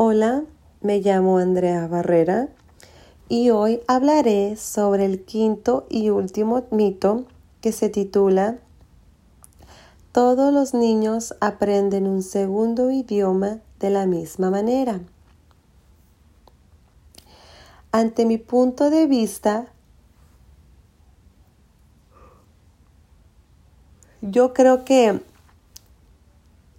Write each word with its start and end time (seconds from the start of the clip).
Hola, 0.00 0.44
me 0.80 1.00
llamo 1.00 1.38
Andrea 1.38 1.88
Barrera 1.88 2.46
y 3.28 3.50
hoy 3.50 3.80
hablaré 3.88 4.54
sobre 4.54 5.04
el 5.04 5.24
quinto 5.24 5.88
y 5.90 6.10
último 6.10 6.62
mito 6.70 7.24
que 7.60 7.72
se 7.72 7.88
titula 7.88 8.58
Todos 10.12 10.52
los 10.54 10.72
niños 10.72 11.34
aprenden 11.40 12.06
un 12.06 12.22
segundo 12.22 12.92
idioma 12.92 13.58
de 13.80 13.90
la 13.90 14.06
misma 14.06 14.50
manera. 14.52 15.00
Ante 17.90 18.24
mi 18.24 18.38
punto 18.38 18.90
de 18.90 19.08
vista, 19.08 19.66
yo 24.20 24.54
creo 24.54 24.84
que 24.84 25.20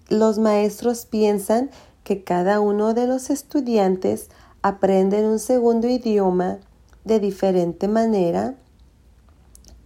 los 0.08 0.40
maestros 0.40 1.06
piensan 1.06 1.70
que 1.70 1.89
cada 2.18 2.60
uno 2.60 2.94
de 2.94 3.08
los 3.08 3.30
estudiantes 3.30 4.30
aprenden 4.62 5.26
un 5.26 5.40
segundo 5.40 5.88
idioma 5.88 6.58
de 7.06 7.20
diferente 7.20 7.88
manera 7.88 8.56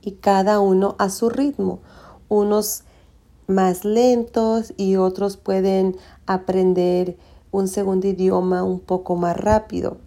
y 0.02 0.14
cada 0.14 0.60
uno 0.60 0.96
a 1.00 1.10
su 1.10 1.30
ritmo. 1.30 1.80
Unos 2.30 2.84
más 3.48 3.86
lentos 3.86 4.74
y 4.78 4.96
otros 4.96 5.38
pueden 5.38 5.98
aprender 6.26 7.18
un 7.52 7.68
segundo 7.68 8.08
idioma 8.08 8.64
un 8.64 8.80
poco 8.80 9.16
más 9.16 9.38
rápido. 9.38 9.98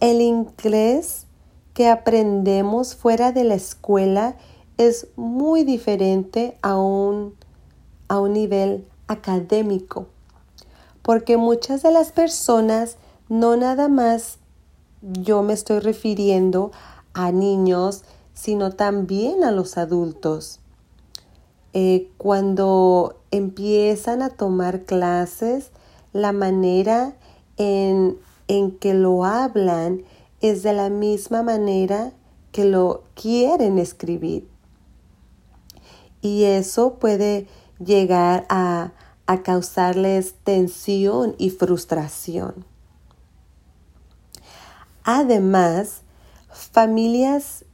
El 0.00 0.20
inglés 0.20 1.26
que 1.74 1.88
aprendemos 1.88 2.96
fuera 2.96 3.32
de 3.32 3.44
la 3.44 3.54
escuela 3.54 4.36
es 4.78 5.08
muy 5.16 5.64
diferente 5.64 6.56
a 6.62 6.76
un, 6.78 7.34
a 8.08 8.20
un 8.20 8.32
nivel 8.32 8.86
académico, 9.08 10.06
porque 11.02 11.36
muchas 11.36 11.82
de 11.82 11.90
las 11.90 12.12
personas, 12.12 12.96
no 13.28 13.56
nada 13.56 13.88
más 13.88 14.38
yo 15.02 15.42
me 15.42 15.52
estoy 15.52 15.80
refiriendo 15.80 16.70
a 17.14 17.32
niños, 17.32 18.04
sino 18.34 18.72
también 18.72 19.42
a 19.44 19.50
los 19.50 19.78
adultos. 19.78 20.60
Eh, 21.72 22.08
cuando 22.16 23.16
empiezan 23.30 24.22
a 24.22 24.30
tomar 24.30 24.82
clases, 24.84 25.70
la 26.12 26.32
manera 26.32 27.14
en, 27.56 28.18
en 28.46 28.70
que 28.72 28.94
lo 28.94 29.24
hablan 29.24 30.02
es 30.40 30.62
de 30.62 30.72
la 30.72 30.88
misma 30.88 31.42
manera 31.42 32.12
que 32.52 32.64
lo 32.64 33.02
quieren 33.14 33.78
escribir. 33.78 34.48
Y 36.20 36.44
eso 36.44 36.94
puede 36.94 37.46
llegar 37.78 38.46
a, 38.48 38.92
causarles 39.36 40.34
tensión 40.42 41.34
y 41.36 41.50
frustración. 41.50 42.64
Además, 45.04 46.00
familias 46.48 47.64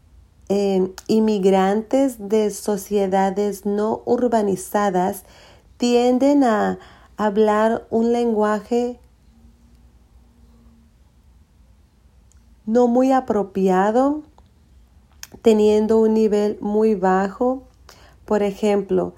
eh, 0.48 0.92
inmigrantes 1.06 2.28
de 2.28 2.50
sociedades 2.50 3.64
no 3.64 4.02
urbanizadas 4.04 5.24
tienden 5.78 6.44
a 6.44 6.78
hablar 7.16 7.86
un 7.90 8.12
lenguaje 8.12 8.98
no 12.66 12.88
muy 12.88 13.12
apropiado, 13.12 14.22
teniendo 15.42 15.98
un 15.98 16.14
nivel 16.14 16.58
muy 16.60 16.94
bajo. 16.94 17.64
Por 18.24 18.42
ejemplo, 18.42 19.14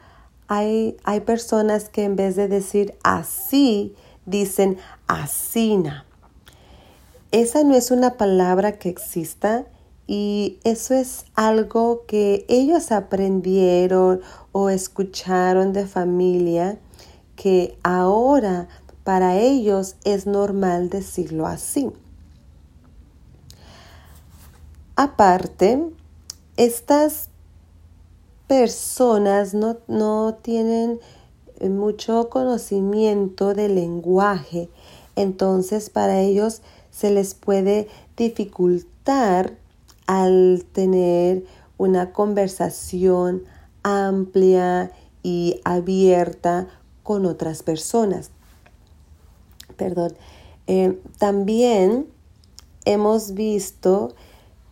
hay, 0.48 0.96
personas 1.24 1.88
que 1.88 2.04
en 2.04 2.16
vez 2.16 2.36
de 2.36 2.48
decir 2.48 2.94
así, 3.02 3.94
dicen 4.24 4.78
asina. 5.06 6.04
Esa 7.32 7.64
no 7.64 7.74
es 7.74 7.90
una 7.90 8.14
palabra 8.14 8.78
que 8.78 8.88
exista 8.88 9.66
y 10.06 10.58
eso 10.64 10.94
es 10.94 11.24
algo 11.34 12.04
que 12.06 12.44
ellos 12.48 12.92
aprendieron 12.92 14.20
o 14.52 14.70
escucharon 14.70 15.72
de 15.72 15.86
familia 15.86 16.78
que 17.34 17.76
ahora 17.82 18.68
para 19.04 19.36
ellos 19.36 19.96
es 20.04 20.26
normal 20.26 20.88
decirlo 20.88 21.46
así. 21.46 21.90
Aparte, 24.94 25.90
estas 26.56 27.28
personas 28.46 29.54
no, 29.54 29.78
no 29.88 30.38
tienen 30.42 31.00
eh, 31.60 31.68
mucho 31.68 32.28
conocimiento 32.28 33.54
del 33.54 33.76
lenguaje, 33.76 34.68
entonces 35.16 35.90
para 35.90 36.20
ellos 36.20 36.62
se 36.90 37.10
les 37.10 37.34
puede 37.34 37.88
dificultar 38.16 39.56
al 40.06 40.64
tener 40.72 41.44
una 41.78 42.12
conversación 42.12 43.42
amplia 43.82 44.92
y 45.22 45.60
abierta 45.64 46.68
con 47.02 47.26
otras 47.26 47.62
personas. 47.62 48.30
Perdón. 49.76 50.14
Eh, 50.66 51.00
también 51.18 52.08
hemos 52.84 53.34
visto 53.34 54.14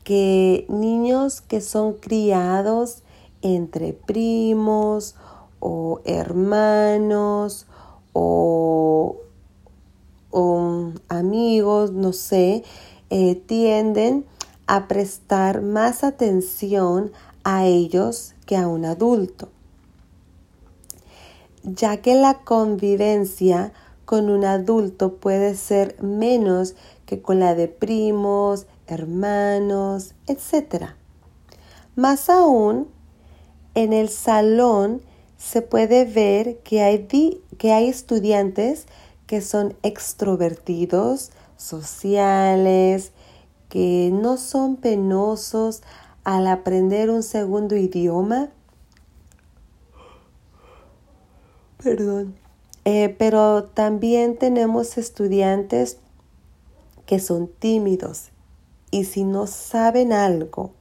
que 0.03 0.67
niños 0.69 1.41
que 1.41 1.61
son 1.61 1.95
criados 1.95 3.04
entre 3.45 3.93
primos 3.93 5.15
o 5.61 6.01
hermanos 6.05 7.67
o, 8.13 9.17
amigos, 11.09 11.93
no 11.93 12.13
sé, 12.13 12.65
eh, 13.11 13.35
tienden 13.35 14.25
a 14.67 14.89
prestar 14.89 15.63
más 15.63 16.03
atención 16.03 17.13
a 17.45 17.67
ellos 17.67 18.35
que 18.47 18.57
a 18.57 18.67
un 18.67 18.85
adulto, 18.85 19.49
ya 21.63 21.99
que 21.99 22.15
la 22.15 22.41
convivencia 22.45 23.73
con 24.05 24.31
un 24.31 24.45
adulto 24.45 25.17
puede 25.17 25.55
ser 25.55 26.03
menos 26.03 26.75
que 27.07 27.21
con 27.21 27.41
la 27.41 27.55
de 27.55 27.69
primos, 27.69 28.67
hermanos, 28.87 30.15
etc. 30.27 30.95
Más 31.97 32.29
aún, 32.31 32.89
en 33.75 33.93
el 33.93 34.09
salón 34.09 35.03
se 35.37 35.63
puede 35.63 36.05
ver 36.05 36.59
que 36.59 36.83
hay, 36.83 37.07
que 37.59 37.73
hay 37.73 37.89
estudiantes 37.89 38.87
que 39.27 39.41
son 39.41 39.77
extrovertidos, 39.83 41.31
sociales, 41.57 43.13
que 43.69 44.11
no 44.13 44.37
son 44.37 44.77
penosos 44.77 45.83
al 46.23 46.47
aprender 46.47 47.11
un 47.11 47.23
segundo 47.23 47.77
idioma. 47.77 48.49
Perdón. 51.83 52.37
Eh, 52.87 53.15
pero 53.19 53.65
también 53.65 54.37
tenemos 54.37 54.99
estudiantes 54.99 55.99
que 57.07 57.19
son 57.19 57.49
tímidos 57.49 58.29
y 58.91 59.05
si 59.05 59.25
no 59.25 59.47
saben 59.47 60.13
algo 60.13 60.73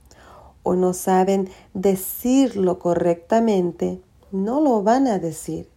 o 0.63 0.75
no 0.75 0.93
saben 0.93 1.49
decirlo 1.73 2.79
correctamente, 2.79 4.01
no 4.31 4.61
lo 4.61 4.81
van 4.81 5.07
a 5.07 5.19
decir 5.19 5.69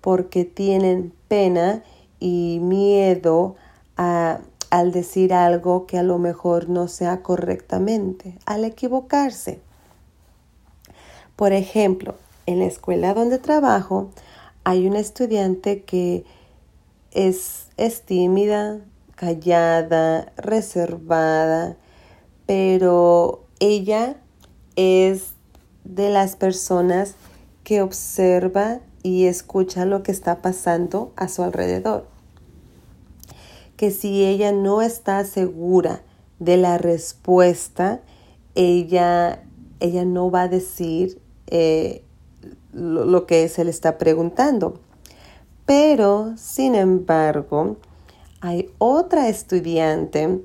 porque 0.00 0.44
tienen 0.44 1.12
pena 1.28 1.82
y 2.20 2.58
miedo 2.60 3.56
a, 3.96 4.40
al 4.70 4.92
decir 4.92 5.32
algo 5.32 5.86
que 5.86 5.98
a 5.98 6.02
lo 6.02 6.18
mejor 6.18 6.68
no 6.68 6.88
sea 6.88 7.22
correctamente, 7.22 8.36
al 8.44 8.64
equivocarse. 8.64 9.60
Por 11.36 11.52
ejemplo, 11.52 12.16
en 12.46 12.58
la 12.58 12.66
escuela 12.66 13.14
donde 13.14 13.38
trabajo 13.38 14.10
hay 14.64 14.86
una 14.86 14.98
estudiante 14.98 15.82
que 15.82 16.24
es, 17.12 17.68
es 17.76 18.02
tímida, 18.02 18.80
callada, 19.14 20.32
reservada, 20.36 21.76
pero 22.46 23.41
ella 23.62 24.16
es 24.74 25.34
de 25.84 26.10
las 26.10 26.34
personas 26.34 27.14
que 27.62 27.80
observa 27.80 28.80
y 29.04 29.26
escucha 29.26 29.84
lo 29.84 30.02
que 30.02 30.10
está 30.10 30.42
pasando 30.42 31.12
a 31.14 31.28
su 31.28 31.44
alrededor. 31.44 32.08
Que 33.76 33.92
si 33.92 34.24
ella 34.24 34.50
no 34.50 34.82
está 34.82 35.24
segura 35.24 36.02
de 36.40 36.56
la 36.56 36.76
respuesta, 36.76 38.00
ella, 38.56 39.44
ella 39.78 40.04
no 40.04 40.32
va 40.32 40.42
a 40.42 40.48
decir 40.48 41.20
eh, 41.46 42.02
lo, 42.72 43.04
lo 43.04 43.26
que 43.26 43.48
se 43.48 43.64
le 43.64 43.70
está 43.70 43.96
preguntando. 43.96 44.80
Pero, 45.66 46.32
sin 46.36 46.74
embargo, 46.74 47.76
hay 48.40 48.72
otra 48.78 49.28
estudiante 49.28 50.44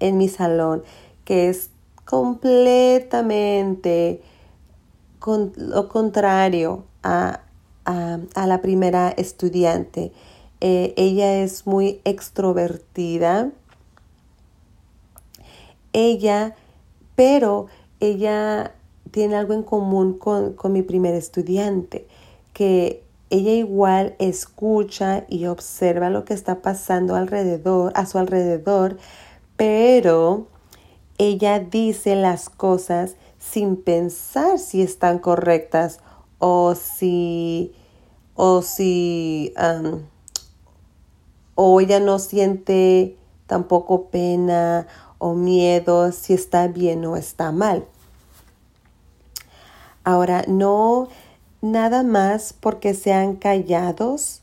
en 0.00 0.18
mi 0.18 0.28
salón 0.28 0.82
que 1.30 1.48
es 1.48 1.70
completamente 2.04 4.20
lo 5.24 5.88
contrario 5.88 6.84
a, 7.04 7.42
a, 7.84 8.46
la 8.48 8.60
primera 8.60 9.10
estudiante. 9.10 10.10
Eh, 10.60 10.92
ella 10.96 11.36
es 11.36 11.68
muy 11.68 12.00
extrovertida. 12.02 13.52
Ella, 15.92 16.56
pero 17.14 17.68
ella 18.00 18.74
tiene 19.12 19.36
algo 19.36 19.54
en 19.54 19.62
común 19.62 20.18
con, 20.18 20.54
con 20.54 20.72
mi 20.72 20.82
primer 20.82 21.14
estudiante, 21.14 22.08
que 22.52 23.04
ella 23.30 23.52
igual 23.52 24.16
escucha 24.18 25.26
y 25.28 25.46
observa 25.46 26.10
lo 26.10 26.24
que 26.24 26.34
está 26.34 26.60
pasando 26.60 27.14
alrededor, 27.14 27.92
a 27.94 28.04
su 28.06 28.18
alrededor, 28.18 28.96
pero 29.56 30.49
ella 31.20 31.60
dice 31.60 32.16
las 32.16 32.48
cosas 32.48 33.16
sin 33.38 33.76
pensar 33.76 34.58
si 34.58 34.80
están 34.80 35.18
correctas 35.18 36.00
o 36.38 36.74
si 36.74 37.74
o 38.34 38.62
si 38.62 39.52
o 41.54 41.80
ella 41.82 42.00
no 42.00 42.18
siente 42.18 43.18
tampoco 43.46 44.06
pena 44.06 44.86
o 45.18 45.34
miedo 45.34 46.10
si 46.10 46.32
está 46.32 46.68
bien 46.68 47.04
o 47.04 47.18
está 47.18 47.52
mal. 47.52 47.84
Ahora, 50.04 50.44
no 50.48 51.08
nada 51.60 52.02
más 52.02 52.54
porque 52.54 52.94
sean 52.94 53.36
callados 53.36 54.40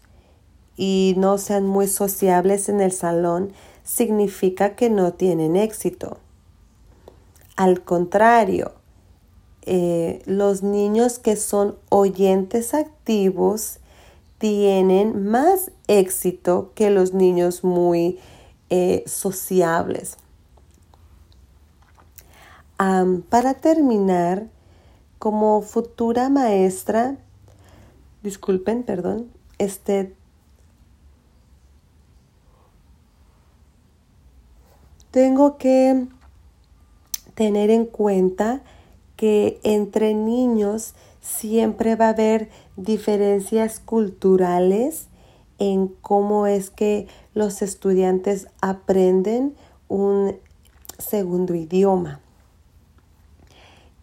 y 0.76 1.16
no 1.18 1.40
sean 1.40 1.66
muy 1.66 1.88
sociables 1.88 2.70
en 2.70 2.82
el 2.82 2.92
salón 2.92 3.52
significa 3.84 4.76
que 4.76 4.92
no 4.92 5.14
tienen 5.14 5.56
éxito. 5.56 6.20
Al 7.57 7.83
contrario, 7.83 8.74
eh, 9.63 10.21
los 10.27 10.62
niños 10.62 11.18
que 11.18 11.36
son 11.36 11.75
oyentes 11.89 12.75
activos 12.75 13.80
tienen 14.38 15.25
más 15.25 15.71
éxito 15.88 16.71
que 16.75 16.92
los 16.92 17.13
niños 17.13 17.63
muy 17.63 18.19
eh, 18.69 19.04
sociables. 19.07 20.18
para 23.30 23.56
terminar, 23.56 24.48
como 25.18 25.63
futura 25.63 26.30
maestra, 26.30 27.18
disculpen, 28.21 28.83
perdón, 28.83 29.31
este, 29.57 30.15
tengo 35.09 35.57
que 35.57 36.07
tener 37.38 37.69
en 37.69 37.86
cuenta 37.86 38.62
que 39.16 39.60
entre 39.62 40.16
niños 40.16 40.95
siempre 41.22 41.95
va 41.95 42.07
a 42.07 42.10
haber 42.10 42.50
diferencias 42.78 43.80
culturales 43.80 45.06
en 45.60 45.88
cómo 45.88 46.48
es 46.48 46.72
que 46.72 47.06
los 47.36 47.62
estudiantes 47.62 48.48
aprenden 48.60 49.56
un 49.88 50.36
segundo 50.98 51.54
idioma. 51.54 52.22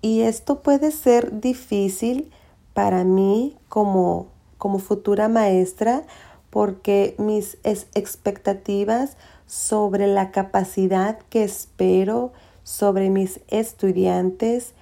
Y 0.00 0.20
esto 0.20 0.62
puede 0.62 0.92
ser 0.92 1.40
difícil 1.40 2.30
para 2.72 3.02
mí 3.02 3.56
como, 3.68 4.28
como 4.58 4.78
futura 4.78 5.26
maestra 5.26 6.04
porque 6.50 7.16
mis 7.18 7.58
expectativas 7.64 9.16
sobre 9.48 10.06
la 10.06 10.30
capacidad 10.30 11.18
que 11.30 11.42
espero 11.42 12.32
sobre 12.64 13.10
mis 13.10 13.40
estudiantes 13.48 14.74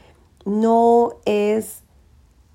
no 0.47 1.15
es 1.27 1.83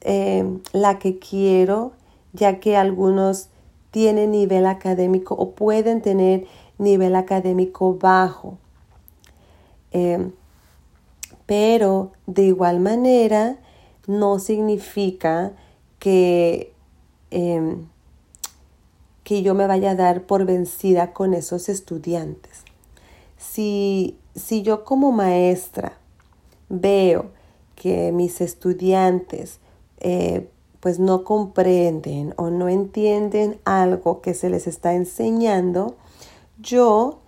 eh, 0.02 0.60
la 0.74 0.98
que 0.98 1.20
quiero, 1.20 1.92
ya 2.34 2.60
que 2.60 2.76
algunos 2.76 3.50
tienen 3.92 4.32
nivel 4.32 4.66
académico 4.66 5.36
o 5.36 5.52
pueden 5.52 6.02
tener 6.02 6.48
nivel 6.78 7.16
académico 7.16 7.94
bajo. 7.94 8.58
Eh, 9.92 10.32
pero 11.46 12.12
de 12.26 12.44
igual 12.44 12.80
manera 12.80 13.58
no 14.06 14.40
significa 14.40 15.54
que, 16.00 16.74
em, 17.32 17.88
que 19.24 19.42
yo 19.42 19.56
me 19.56 19.66
vaya 19.66 19.92
a 19.92 19.96
dar 19.96 20.24
por 20.24 20.46
vencida 20.46 21.14
con 21.14 21.34
esos 21.34 21.70
estudiantes. 21.70 22.64
Si, 23.38 24.16
si 24.38 24.62
yo 24.62 24.86
como 24.86 25.12
maestra 25.12 25.98
veo 26.70 27.32
que 27.76 28.12
mis 28.12 28.40
estudiantes 28.42 29.60
eh, 30.00 30.50
pues 30.80 31.00
no 31.00 31.24
comprenden 31.24 32.34
o 32.38 32.50
no 32.50 32.70
entienden 32.70 33.60
algo 33.66 34.22
que 34.22 34.34
se 34.34 34.50
les 34.50 34.68
está 34.68 34.94
enseñando, 34.94 35.96
yo 36.60 37.20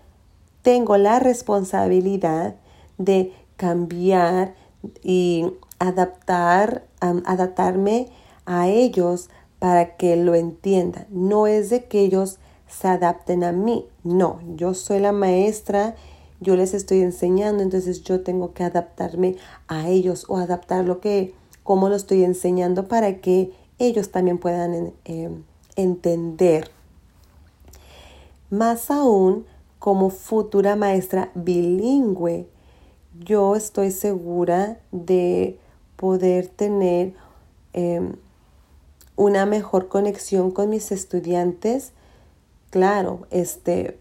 tengo 0.62 0.98
la 0.98 1.20
responsabilidad 1.20 2.56
de 2.98 3.34
cambiar 3.58 4.54
y 5.04 5.52
adaptar, 5.80 6.86
adaptarme 7.00 8.08
a 8.46 8.68
ellos 8.68 9.30
para 9.58 9.98
que 9.98 10.16
lo 10.16 10.36
entiendan. 10.36 11.08
No 11.10 11.48
es 11.48 11.70
de 11.70 11.86
que 11.86 12.02
ellos 12.02 12.38
se 12.68 12.88
adapten 12.88 13.44
a 13.44 13.52
mí, 13.52 13.88
no, 14.04 14.40
yo 14.56 14.76
soy 14.76 15.00
la 15.00 15.12
maestra, 15.12 15.96
yo 16.40 16.56
les 16.56 16.74
estoy 16.74 17.02
enseñando, 17.02 17.64
entonces 17.64 18.04
yo 18.04 18.22
tengo 18.22 18.54
que 18.54 18.64
adaptarme 18.64 19.36
a 19.68 19.90
ellos 19.90 20.26
o 20.30 20.38
adaptar 20.38 20.86
lo 20.86 21.00
que, 21.02 21.34
como 21.64 21.90
lo 21.90 21.96
estoy 21.96 22.24
enseñando 22.24 22.88
para 22.88 23.18
que 23.20 23.52
ellos 23.78 24.12
también 24.12 24.38
puedan 24.38 24.94
em, 25.06 25.44
entender. 25.76 26.70
Más 28.50 28.90
aún, 28.90 29.46
como 29.80 30.10
futura 30.10 30.76
maestra 30.76 31.32
bilingüe, 31.36 32.48
yo 33.20 33.56
estoy 33.56 33.92
segura 33.92 34.80
de 34.92 35.60
poder 35.96 36.48
tener 36.48 37.14
em, 37.74 38.16
una 39.16 39.46
mejor 39.46 39.90
conexión 39.90 40.52
con 40.52 40.70
mis 40.70 40.92
estudiantes. 40.92 41.92
Claro, 42.70 43.28
este, 43.32 44.00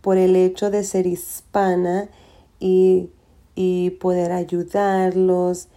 por 0.00 0.18
el 0.18 0.36
hecho 0.36 0.70
de 0.70 0.84
ser 0.84 1.06
hispana 1.06 2.08
y, 2.58 3.10
poder 4.00 4.32
ayudarlos, 4.32 5.68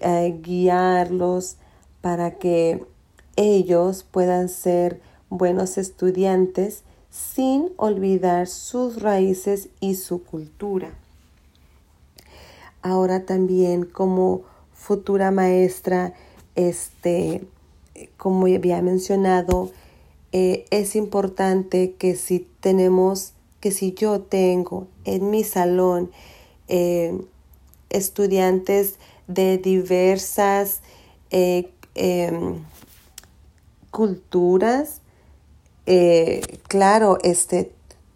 eh, 0.00 0.38
guiarlos 0.42 1.56
para 2.00 2.38
que 2.38 2.84
ellos 3.36 4.04
puedan 4.10 4.48
ser 4.48 5.00
buenos 5.30 5.78
estudiantes 5.78 6.84
sin 7.10 7.70
olvidar 7.76 8.46
sus 8.46 9.00
raíces 9.00 9.68
y 9.80 9.94
su 9.94 10.24
cultura. 10.24 10.94
Ahora 12.82 13.24
también 13.24 13.84
como 13.84 14.42
futura 14.72 15.30
maestra, 15.30 16.14
este, 16.54 17.46
como 18.16 18.46
había 18.46 18.82
mencionado, 18.82 19.70
eh, 20.32 20.64
es 20.70 20.96
importante 20.96 21.92
que 21.92 22.16
si 22.16 22.48
tenemos, 22.60 23.34
que 23.60 23.70
si 23.70 23.92
yo 23.92 24.22
tengo 24.22 24.88
en 25.04 25.30
mi 25.30 25.44
salón 25.44 26.10
eh, 26.68 27.20
estudiantes 27.90 28.94
de 29.26 29.58
diversas 29.58 30.80
eh, 31.30 31.70
em, 31.94 32.64
culturas, 33.90 35.00
claro, 36.68 37.18
este, 37.22 37.72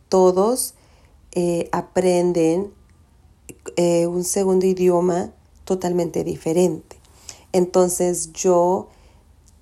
todos 0.08 0.74
aprenden 1.72 2.72
un 3.76 4.24
segundo 4.24 4.64
idioma 4.64 5.32
totalmente 5.64 6.24
diferente. 6.24 6.96
Entonces 7.52 8.32
yo 8.32 8.88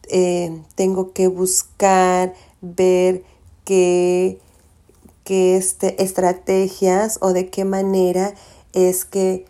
eh, 0.08 0.62
tengo 0.74 1.12
que 1.12 1.28
buscar, 1.28 2.34
ver 2.60 3.22
qué, 3.64 4.38
qué 5.24 5.56
este, 5.56 6.02
estrategias 6.02 7.18
o 7.20 7.32
de 7.32 7.48
qué 7.48 7.64
manera 7.64 8.34
es 8.72 9.04
que 9.04 9.46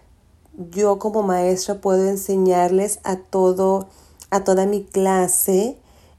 yo 0.71 0.99
como 0.99 1.23
maestra 1.23 1.81
puedo 1.81 2.09
enseñarles 2.09 3.01
a 3.05 3.17
todo, 3.17 3.89
a 4.31 4.45
toda 4.45 4.67
mi 4.67 4.85
clase 4.85 5.77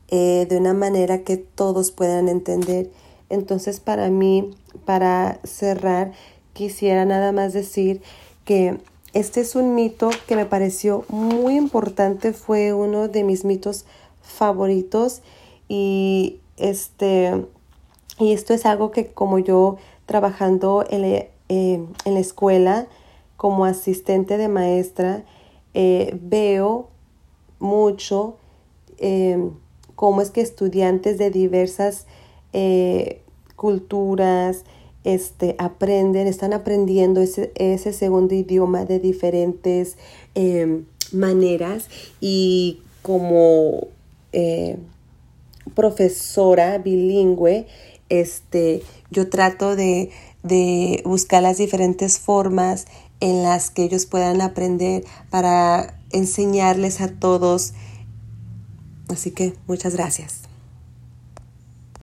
eh, 0.10 0.46
de 0.50 0.58
una 0.58 0.74
manera 0.74 1.24
que 1.24 1.38
todos 1.38 1.92
puedan 1.92 2.28
entender. 2.28 2.92
Entonces 3.30 3.80
para 3.80 4.10
mí, 4.10 4.52
para 4.86 5.40
cerrar, 5.44 6.12
quisiera 6.54 7.06
nada 7.06 7.32
más 7.32 7.54
decir 7.54 8.02
que 8.44 8.78
este 9.14 9.40
es 9.40 9.56
un 9.56 9.76
mito 9.76 10.10
que 10.28 10.36
me 10.36 10.46
pareció 10.46 11.06
muy 11.08 11.56
importante, 11.56 12.34
fue 12.34 12.74
uno 12.74 13.08
de 13.08 13.24
mis 13.24 13.46
mitos 13.46 13.86
favoritos 14.26 15.22
y 15.68 16.40
este 16.58 17.46
y 18.20 18.32
esto 18.32 18.54
es 18.54 18.66
algo 18.66 18.92
que 18.92 19.08
como 19.12 19.40
yo 19.40 19.78
trabajando 20.06 20.86
en, 20.90 21.02
la, 21.02 21.26
eh, 21.50 21.86
escuela 22.06 22.88
como 23.38 23.66
asistente 23.66 24.38
de 24.38 24.48
maestra 24.48 25.26
eh, 25.74 26.18
veo 26.22 26.88
mucho 27.60 28.38
eh, 28.98 29.50
cómo 29.96 30.22
es 30.22 30.32
que 30.32 30.42
estudiantes 30.42 31.18
de 31.18 31.30
diversas 31.30 32.06
culturas 33.58 34.64
este, 35.04 35.58
aprenden, 35.60 36.26
están 36.28 36.54
aprendiendo 36.54 37.20
ese, 37.20 37.52
ese 37.56 37.92
segundo 37.92 38.34
idioma 38.34 38.86
de 38.86 39.00
diferentes 39.00 39.98
maneras 41.12 41.90
y 42.22 42.80
como 43.02 43.90
eh, 44.36 44.78
profesora 45.74 46.78
bilingüe, 46.78 47.66
este, 48.10 48.84
yo 49.10 49.30
trato 49.30 49.76
de, 49.76 50.12
de 50.44 51.02
buscar 51.06 51.42
las 51.42 51.58
diferentes 51.58 52.20
formas 52.20 52.86
en 53.20 53.44
las 53.44 53.72
que 53.72 53.84
ellos 53.84 54.06
puedan 54.06 54.42
aprender 54.42 55.04
para 55.30 56.00
enseñarles 56.12 57.02
a 57.02 57.08
todos. 57.08 57.74
Así 59.08 59.32
que 59.32 59.54
muchas 59.68 59.96
gracias. 59.96 60.45